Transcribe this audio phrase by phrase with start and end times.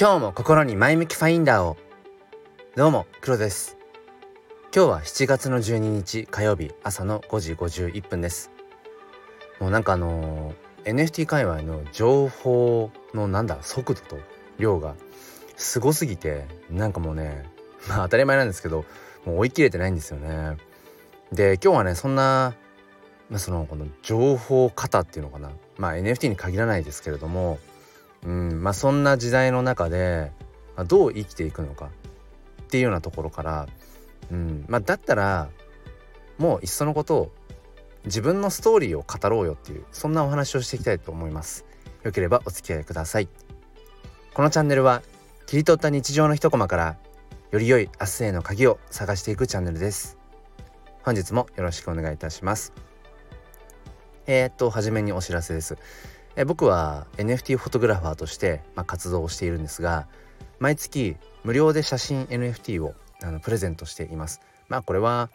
[0.00, 1.76] 今日も心に前向きファインダーを。
[2.74, 3.76] どうも黒です。
[4.74, 8.50] 今日は7月の12日火曜日朝の5時51分です。
[9.60, 14.18] もうなんかあのー、NFT 界隈の情報のなんだ速度と
[14.58, 14.94] 量が
[15.58, 17.44] すごすぎてなんかもうね
[17.86, 18.86] まあ当たり前なんですけど
[19.26, 20.56] もう追い切れてないんですよね。
[21.30, 22.54] で今日はねそんな、
[23.28, 25.50] まあ、そのこの情報型っていうのかな。
[25.76, 27.58] まあ NFT に限らないですけれども
[28.24, 30.32] うんまあそんな時代の中で、
[30.86, 31.90] どう生きていくのか
[32.62, 33.68] っていうようなところから、
[34.30, 35.50] うんまあ、だったら
[36.38, 37.32] もういっそのことを
[38.04, 41.66] 自分のストーリーを語ろうよっていうそんなお話をしていきたいと思います。
[42.02, 43.28] よければお付き合いください。
[44.32, 45.02] このチャンネルは
[45.46, 46.96] 切り取った日常の一コマから
[47.50, 50.16] より良い明日への鍵を探していくチャンネルです。
[51.02, 52.72] 本日もよろしくお願いいたします。
[54.26, 55.76] えー、っと初めにお知らせです。
[56.36, 60.06] え僕は NFT フォトグラファーとして、まあ、活動をしているんですが
[60.58, 64.40] 毎月無料で写真 NFT をあのプレゼントしています。
[64.68, 65.30] まあこれは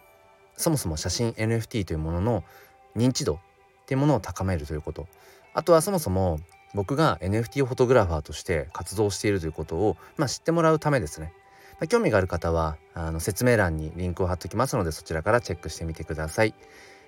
[0.58, 2.44] そもそも写真 NFT というものの
[2.96, 3.40] 認知度っ
[3.86, 5.08] ていうものを高めるということ。
[5.54, 6.40] あとはそもそも
[6.74, 11.34] 僕が NFT フォトグラファーとして活動しているということを、まあ、知ってもらうためですね、
[11.80, 16.54] まあ、興味がある方はあの説明欄にリンクを貼っておきますのでそちらからチェックしてみてください、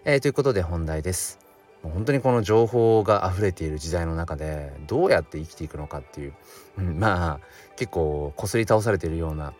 [0.06, 1.47] えー、ということで本題です。
[1.84, 6.34] 本当にこの情報が溢れている時代の中でどうやって生きていくのかっていう、
[6.78, 7.40] うん、まあ
[7.76, 9.54] 結構こすり倒されているような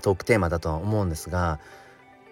[0.00, 1.60] トークテーマだとは思うんですが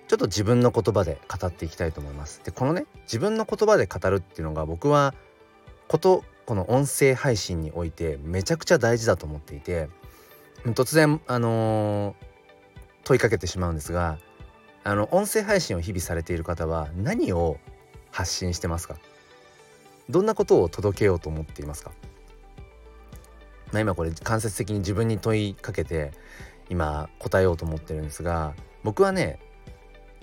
[0.08, 2.40] ちょっと自分の言葉で語っていきたいと思います。
[2.44, 5.14] でこのね自分の言葉で語るっていうのが僕は
[5.86, 9.88] ことこの音声配信においてめちゃくちゃ大事だと思っていて
[10.64, 12.14] 突然あのー、
[13.04, 14.18] 問いかけてしまうんですが
[14.82, 17.58] あの音声配信を日々されている方は何を
[18.10, 18.96] 発信してますか？
[20.08, 21.92] どんなことを届けようと思っていますか？
[23.72, 26.10] まあ、今これ間接的に自分に問いかけて
[26.68, 29.38] 今答えようと思ってるんですが僕はね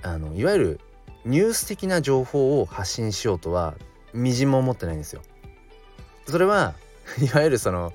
[0.01, 0.79] あのいわゆる
[1.25, 3.75] ニュース的な情報を発信しようとは
[4.13, 5.21] みじんも思ってないんですよ。
[6.27, 6.73] それは
[7.21, 7.93] いわゆるその、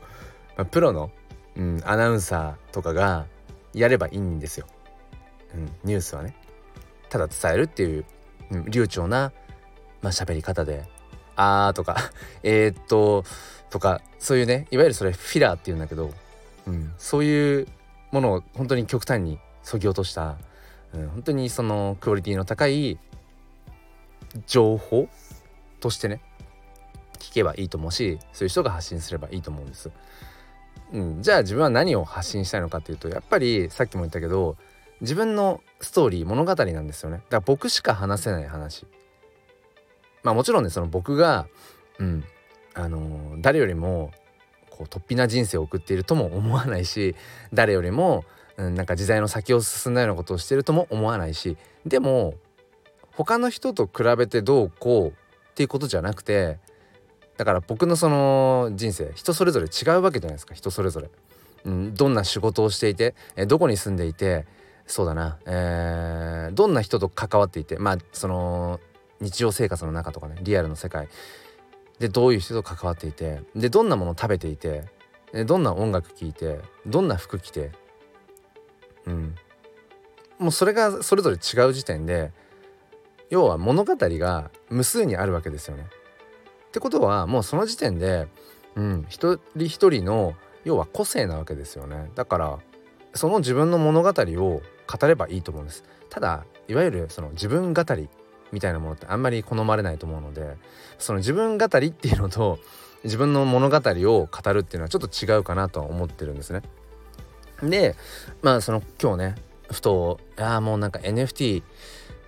[0.57, 1.11] まあ、プロの、
[1.57, 3.27] うん、アナウンサーとかが
[3.75, 4.67] やればいいんですよ。
[5.55, 6.35] うん、ニュースはね。
[7.11, 8.07] ただ伝えるっていう、
[8.53, 9.33] うん、流暢な
[10.03, 10.85] まあ喋り方で
[11.37, 11.97] 「あー」とか
[12.43, 13.25] 「え、っと」
[13.71, 16.11] とかそういうねいわゆるそれフィラーっていうんだけど、
[16.67, 17.69] うん、そういう
[18.11, 20.37] ものを本当に極端にそぎ落とした、
[20.93, 22.99] うん、本当にそのクオリティの高い
[24.47, 25.09] 情報
[25.81, 26.21] としてね
[27.19, 29.91] 聞けばいいと思うしそういう人が発信すればいいと思うんです。
[30.93, 34.57] うん、じゃあ自分は何を発信したいのかっていうとやっぱりさっきも言ったけど
[35.01, 38.87] 自分のストーリー物語なんですよねだから僕しか話せない話
[40.23, 41.47] まあもちろんねその僕が
[41.99, 42.25] うん
[42.75, 44.13] あの、誰よりも
[44.71, 47.15] こう突飛な人生を送っているとも思わないし
[47.53, 48.25] 誰よりも、
[48.57, 52.35] うん、なんか時代の先を進んだようなことをしているとも思わないしでも
[53.15, 55.13] 他の人と比べてどうこうっ
[55.55, 56.59] ていうことじゃなくて
[57.37, 61.11] だから僕のその人生人それぞれ違うわけじゃないですか人それぞれ、
[61.65, 64.47] うん、どんな仕事をしていてえどこに住んでいて
[64.87, 68.81] そうだな、えー、どんな人と関わっていてまあその
[69.23, 71.09] 日常生活の中とかねリアルの世界
[71.99, 74.85] でどういう人と関わっていてでどんなもの食べていて
[75.47, 77.71] どんな音楽聴いてどんな服着て
[79.07, 79.35] うん
[80.39, 82.33] もうそれがそれぞれ違う時点で
[83.31, 85.87] 要は物語が無数にあるわけですよね。
[86.69, 88.27] ってことはもうその時点で、
[88.75, 90.35] うん、一人一人の
[90.65, 92.11] 要は個性なわけですよね。
[92.15, 92.59] だから
[93.15, 95.85] その自分の物語を語ればいいと思うんです。
[96.11, 98.09] ただいわゆるその自分語り
[98.53, 100.57] みたいなものってあんまり好まれないと思うので
[100.99, 102.59] その自分語りっていうのと
[103.05, 106.63] 自分の物語を語るっていうのはちょっと違うかなとは思ってるんですね。
[107.63, 107.97] で
[108.43, 109.35] まあその今日ね
[109.71, 111.63] ふとああもうなんか NFT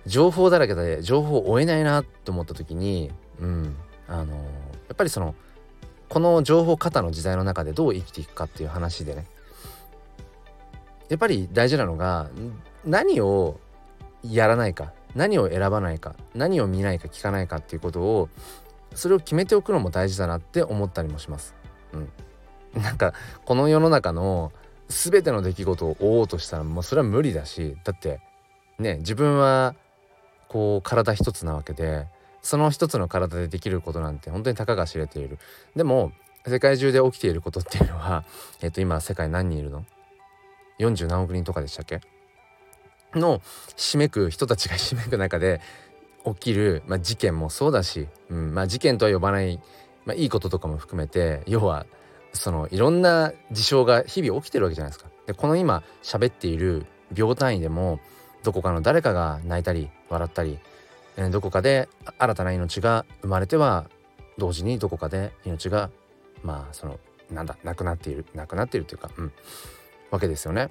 [0.05, 3.75] 情報だらけで情報を追えないなと思った時にうん
[4.07, 4.41] あのや
[4.93, 5.35] っぱりその
[6.09, 9.25] この情報型の時代の中でどう生きていくかっていう話でね
[11.09, 12.29] やっぱり大事なのが
[12.85, 13.59] 何を
[14.23, 18.29] やらないか何を選ばないか何を見ないか聞かないかっていうことを
[18.93, 21.55] それを決めておくのも大事だなって思ったりもします。
[21.93, 22.11] うん、
[22.81, 23.13] なんか
[23.45, 24.51] この世の中の
[24.87, 28.19] 全ての出来事を追おうとしたらもうそれは無理だしだって
[28.77, 29.75] ね自分は
[30.47, 32.07] こう体一つなわけで
[32.41, 35.39] その一つの体でできることなんて本当にたかが知れている。
[35.75, 36.11] でも
[36.47, 38.23] 世界中で起きていることっていうのは、
[38.61, 39.83] えっと、今世界何人いるの
[40.77, 42.01] ?40 何億人とかでしたっけ？
[43.19, 43.41] の
[43.75, 45.61] ひめく人たちがひめく中で
[46.25, 49.59] 起きる、まあ、事件もそうだし、うんまあ、事件とは呼ばない、
[50.05, 51.85] まあ、いいこととかも含めて要は
[52.33, 55.09] そのいろんな事象が日々起きてるわけじゃないですか。
[55.25, 57.99] でこの今喋っている秒単位でも
[58.43, 60.59] どこかの誰かが泣いたり笑ったり、
[61.17, 61.87] えー、どこかで
[62.19, 63.89] 新たな命が生まれては
[64.37, 65.89] 同時にどこかで命が
[66.43, 66.99] まあその
[67.31, 69.31] なんだなくなっているなくなっているというか、うん、
[70.11, 70.69] わけですよね。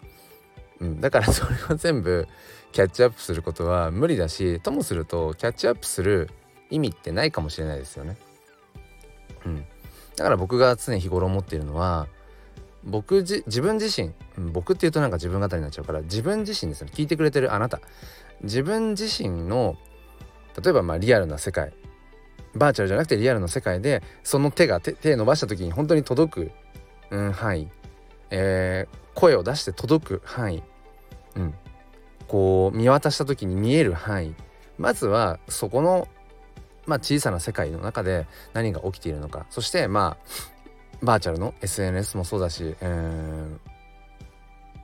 [0.80, 2.26] うん、だからそれを全部
[2.72, 6.30] キャッチアップすることは無理だしともするとキャッチアップする
[6.70, 8.16] 意味ってないかもしれないですよね。
[9.46, 9.64] うん、
[10.16, 12.08] だから僕が常日頃思っているのは
[12.82, 14.12] 僕自分自身
[14.52, 16.92] 僕っていうとなんか自分語りになっちゃうから自分自身ですよね。
[16.94, 17.80] 聞いてくれてるあなた。
[18.42, 19.76] 自分自身の
[20.62, 21.72] 例えばまあリアルな世界。
[22.54, 26.50] バーチャルじゃなくてリアルの世界でその手が手手伸ばした時に本当に届く、
[27.10, 27.68] うん、範囲、
[28.36, 30.62] えー、声を出して届く範囲、
[31.36, 31.54] うん、
[32.26, 34.34] こう見渡した時に見える範囲。
[34.76, 36.08] まずはそこの、
[36.86, 39.46] まあ、小さな世界の中で何が起きているのか。
[39.50, 43.56] そしてまあバーチャルの SNS もそうだし、え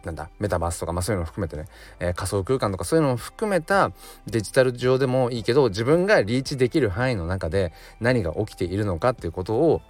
[0.02, 1.66] ー、なんだメタバースとか、まあ、そういうのも含めてね、
[1.98, 3.90] えー、仮想空間とかそういうのも含めた
[4.26, 9.80] デジタル上でもいいけど自分がリーチできる範囲の中で何が起きているのかっていうことを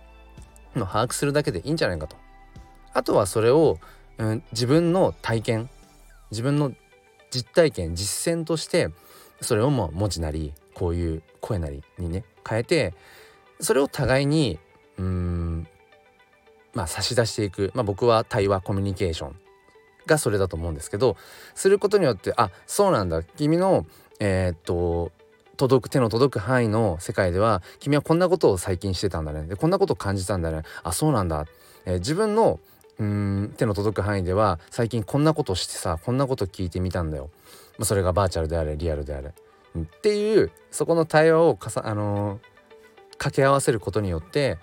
[0.74, 2.16] の把握するだけでいいんじゃないかと。
[2.92, 3.78] あとはそれを、
[4.18, 5.70] うん、自分の体験
[6.30, 6.72] 自分の
[7.30, 8.90] 実体験実践として
[9.40, 12.94] それをもう文字なりこういう声なりにね変えて
[13.60, 14.58] それを互いに
[14.98, 15.66] うん
[16.74, 19.36] まあ差し出していく、まあ、僕は対話コミュニケーション
[20.06, 21.16] がそれだと思うんですけど
[21.54, 23.22] することによってあそうなんだ。
[23.22, 23.86] 君の
[24.18, 25.12] えー、っと
[25.56, 29.46] 届く手の届く範囲の世界では君はこんなことを最近してたんだね。
[29.46, 30.62] でこんなことを感じたんだね。
[30.82, 31.46] あそうなんだ、
[31.84, 32.60] えー、自分の
[33.00, 37.30] うん手の届く範囲では最近こんなことしてさこんなこと聞いてみたんだよ、
[37.78, 42.40] まあ、それがバーチャルであれリアルであれ、っていうそこの対話をかさ、あのー、
[43.12, 44.58] 掛け合わせることによって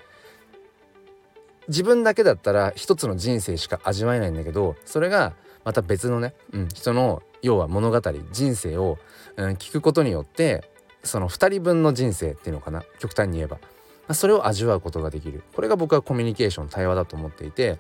[1.68, 5.34] 自分だけだったら一つの人生しか味わえないんだけどそれが
[5.66, 8.02] また別のね、うん、人の要は物語
[8.32, 9.00] 人生を、
[9.36, 10.70] うん、聞くことによって
[11.04, 13.62] その2人分の人生っていうのかな極端に言えば、ま
[14.10, 15.44] あ、それを味わうことができる。
[15.56, 17.78] これが僕はコミュニケーション対話だと思っていて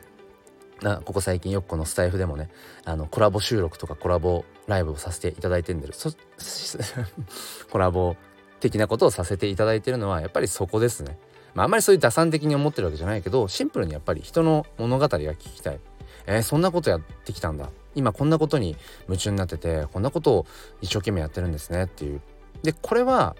[0.81, 2.49] なここ最近よくこのスタイフでもね
[2.85, 5.89] あのコラボ収録とかコラボライブをさせていただいてるんで
[7.71, 8.15] コラボ
[8.59, 11.17] 的なことをさせていただいてるのはやっぱりそこですね。
[11.53, 15.79] まあ、あんまりそういう打算的に思ってるわけじゃないけどシンプルにやっぱり人の物語が聞きたい。
[16.27, 18.75] えー、そんなことやってきたんだ今こんなことに
[19.07, 20.45] 夢中になっててこんなことを
[20.81, 22.21] 一生懸命やってるんですねっていう
[22.63, 23.35] でこれは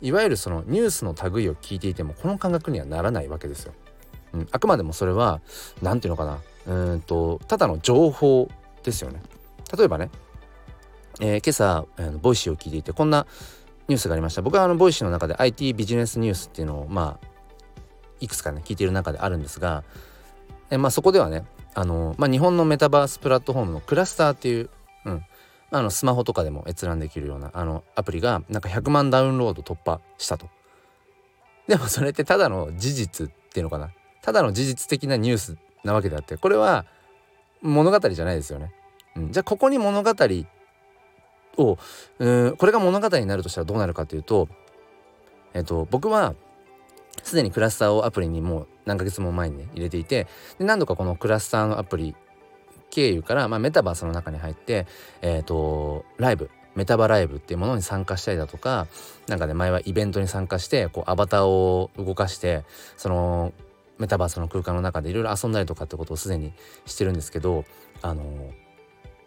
[0.00, 3.74] いわゆるそのニュースの類を聞いていてもこの感覚にはならないわけですよ。
[4.32, 5.40] うん、あくまでもそれは
[5.82, 6.40] 何て言うのかな
[6.70, 8.48] うんとただの情報
[8.84, 9.20] ですよね。
[9.76, 10.08] 例えばね、
[11.20, 13.26] えー、今朝、えー、 Voicy を聞いていてこんな
[13.88, 14.42] ニュースがありました。
[14.42, 17.26] 僕はあのボイシーの中で IT ビジネスニュースっていうのをまあ
[18.20, 19.82] いくつかね聞いている中であるんですが、
[20.70, 21.44] えー、まあそこではね
[21.74, 24.70] あの、まあ、日本のメタバースプラットフォームのクラスターっていう、
[25.06, 25.24] うん、
[25.72, 30.48] あのスマホとかでも閲覧できるようなあのアプリがなんか100万ダウンロード突破したと。
[31.66, 33.90] でもそれってただの事実っていうのかな
[34.22, 36.84] ただの事実的なニュースなわけであってこれは
[37.62, 38.72] 物語じゃないですよね。
[39.16, 40.14] うん、じゃあここに物語
[41.58, 41.78] を
[42.18, 44.48] うんこれが物語になるとしたらどうなるかというと、
[45.52, 46.34] えっと、僕は
[47.22, 50.26] すでにクラスターをアプリにもう何ヶ月も前にね入れていて
[50.58, 52.14] で何度かこのクラスターのアプリ
[52.90, 54.86] 経由から、まあ、メタバースの中に入って
[55.22, 58.86] えっ、ー、とライブメタバライブっていうものに参加したりだとか
[59.28, 62.64] 何かね前はイベントに参加してこうアバターを動かして
[62.96, 63.52] その
[64.00, 66.52] メタバースの空間の中でいろいろ遊んだりとかってことをすでに
[66.86, 67.64] してるんですけど
[68.02, 68.24] あの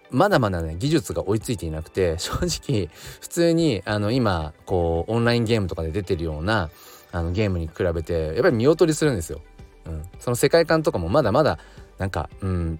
[0.10, 2.90] まだまだね技術が追いついていなくて 正直
[3.22, 6.70] 普通にあの今こうオンラインゲームとかで出てるような
[7.12, 9.42] あのゲームに比べてやっぱり見劣りするんですよ。
[9.86, 11.60] うん、その世界観とかもまだまだ
[11.98, 12.80] なんか、うん、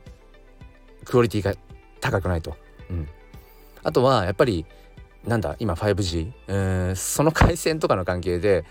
[1.06, 1.54] クオリティが
[2.02, 2.56] 高くないと。
[2.90, 3.08] うん、
[3.84, 4.66] あとはやっぱり
[5.26, 8.66] なんだ今 5G、えー、その回線とかの関係で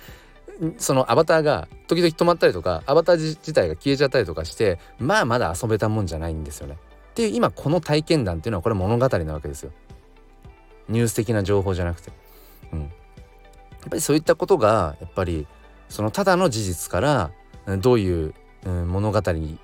[0.78, 6.76] そのアバターが時々止まったりとかアバター自体が消えちゃったりとかしてまあまだ遊べたもんじゃないんですよね。
[7.10, 9.72] っていう今この体験談っていうのはこれ物語なわけですよ。
[10.88, 12.10] ニュース的な情報じゃなくて。
[12.72, 12.90] うん、やっ
[13.90, 15.46] ぱりそういったことがやっぱり
[15.88, 17.32] そのただの事実から
[17.78, 19.58] どういう物語に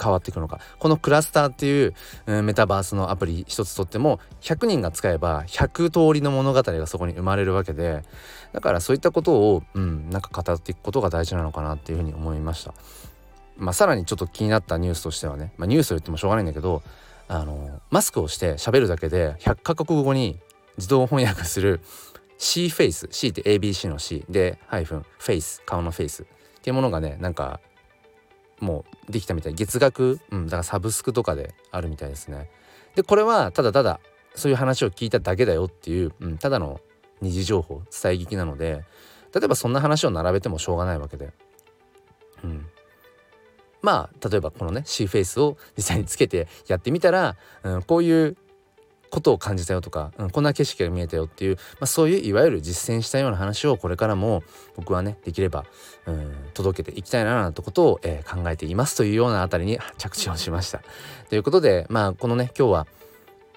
[0.00, 1.94] 変わっていくのかこのクラスターっていう
[2.26, 8.02] うんメタバースのアプリ一つとっても100人が使えば100通りの物語がそこに生まれるわけで
[8.52, 12.74] だからそういったことを、うん、なんか語っていくことが大事なのかなっていうふうに思いました。
[13.58, 16.82] まあ、さらにちょっと気になったニュースとしてはね、まあ、ニュースと言ってもしょうがないんだけど
[17.28, 20.38] あのマスクをして喋るだけで100カ国語に
[20.76, 21.80] 自動翻訳する
[22.38, 26.26] C-FACE C って ABC の C でハイフンフェイス顔のフェイスっ
[26.62, 27.60] ていうものがねなんか
[28.60, 29.54] もうできたみたい。
[29.54, 32.50] 月額、うん、だからサブスクとかであるみたいですね。
[32.94, 34.00] でこれはただただ
[34.34, 36.80] そういう話を聞いただけだよっていう、うん、ただの
[37.20, 38.84] 二次情報伝え聞きなので
[39.34, 41.30] 例えばそんな話を並べてもしょうがないわけで、
[42.42, 42.66] うん、
[43.82, 48.36] まあ例えばこのねシーフェイスを実際につけてやってみたら、うん、こういう
[49.10, 54.42] ことを感じたよとか、うん、こんな景色が見えたよっていう、まあ、そういういわゆる実践したような話をこれからも
[54.76, 55.64] 僕はねできれば、
[56.06, 60.82] うん、届けていきたいななんてことを、えー、考えていますというようなあたりに着地をしました。
[61.28, 62.86] ということでまあこのね今日は、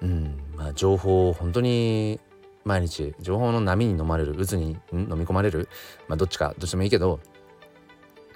[0.02, 2.20] うんまあ、情報を本当に
[2.66, 5.70] 毎日情報の波に飲まれる渦に飲み込まれる、
[6.08, 7.20] まあ、どっちかどっちでもいいけど、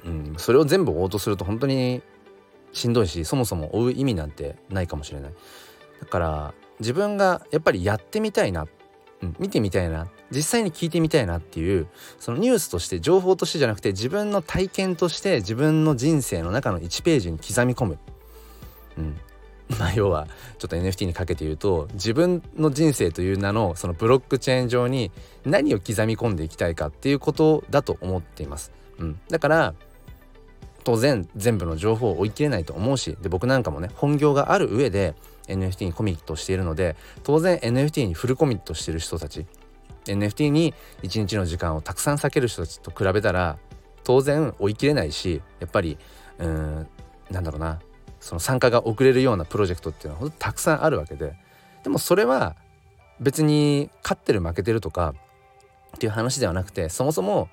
[0.05, 2.01] うん、それを全部追おうとすると本当に
[2.71, 5.33] しんどいしそもそも追う意味なんてないかもしれない。
[5.99, 8.67] だから自分がやっぱりやってみたいな、
[9.21, 11.87] うん、見てみたいな実際に聞いてみたいなっていう
[12.19, 17.99] そのニュースとして情報としてじゃなくて自分の体験として自分の人生の中の1ページに刻み込む、
[18.97, 19.17] うん、
[19.77, 20.27] まあ要は
[20.57, 25.11] ちょっと NFT にかけて言うと自分の人生という名のそのブロックチェーン上に
[25.45, 28.71] 何を刻み込んでいきたいかっていうことだと思っています。
[28.99, 29.73] うん、だから
[30.83, 35.15] 当然全部の情報を追い切れないと思うしで僕なんかもね本業がある上で
[35.47, 39.45] NFT にコミットしているので当然 NFT にフルコミットしてる人たち
[40.05, 43.57] NFT に一日の時間をたくさん避ける人たちと比べたら
[44.03, 45.97] 当然追い切れないしやっぱり
[46.39, 46.87] うん
[47.29, 47.79] なんだろうな
[48.19, 51.35] その参加が遅れるようなプロジェクトっていうのは本当たくさんあるわけで。
[51.83, 52.55] でもそれは
[53.19, 55.13] 別に勝ってる負けてるとか
[55.95, 57.49] っていう話ではなくてそもそも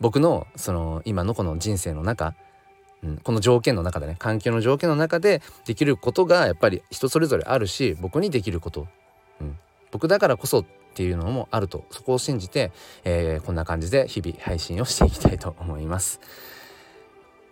[0.00, 2.34] 僕のその今のこの人生の中
[3.02, 8.86] うん、この条件の中でね環境の条件の中でできることがやっぱり人それぞれあるし僕にできること、
[9.40, 9.58] うん、
[9.90, 12.70] 僕だからこそっていうのもあるとそこを信じて、
[13.04, 16.20] えー、こんな感じで日々配信をしていきたいと思います。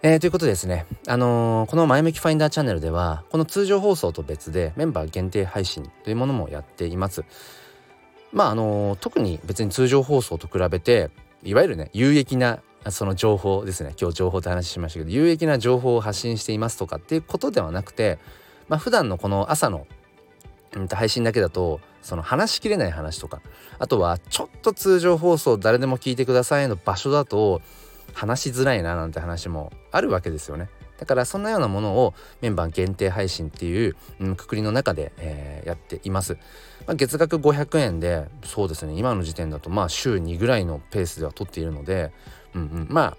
[0.03, 7.25] えー、ということでですね、あのー、この前向きファインダーチャンネルではこの通常放送と別でメンバー限定配信というものもやっています。
[8.33, 11.11] まああの特に別に通常放送と比べて
[11.43, 18.19] いわゆるね有益なその情報ですね今日情報って話しましたけど有益な情報を発信していますとかっていうことではなくて
[18.69, 19.87] まあ普段のこの朝の、
[20.93, 23.43] 配信だけだとその話しきれない話とか
[23.79, 27.61] あとはちょっと通常放送誰でも聞いてくださいの場所だと
[28.13, 30.69] 話しづらいななんて話もあるわけですよね。
[30.99, 33.97] だからそんなようなものをメンバー限定配信っていう、
[34.37, 36.35] くくりの中で、えー、やっています。
[36.87, 42.13] まあ、月額500円でそうですね今の時点だとまあ週2ぐらいのペースでは取っているので
[42.55, 43.17] うんうん、まあ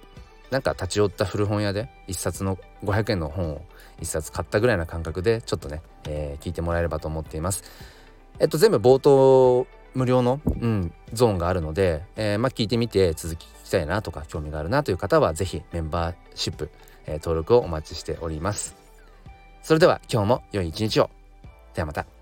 [0.52, 3.62] なんか立ち寄った古本屋で1冊の500円の本を
[4.02, 7.64] 1冊買ったぐらいな感覚でちょっとね、えー、聞いてもらえればと思っています。
[8.40, 16.70] えっと全部冒頭無料の、うん、ゾーンがあるので、えー、まあ聞いてみて続き聞きたいなとか興味があるなという方は是非メンバーシップ、
[17.06, 18.76] えー、登録をお待ちしております。
[19.64, 21.10] それでは今日も良い一日を。
[21.74, 22.21] ではまた。